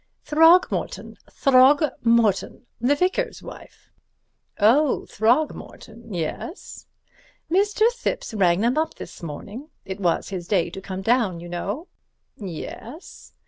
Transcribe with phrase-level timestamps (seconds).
[0.23, 3.91] "Throgmorton—Throgmorton—the vicar's wife."
[4.59, 6.87] "Oh, Throgmorton, yes?"
[7.51, 7.83] "Mr.
[7.93, 9.69] Thipps rang them up this morning.
[9.85, 11.87] It was his day to come down, you know."
[12.35, 13.33] "Yes?"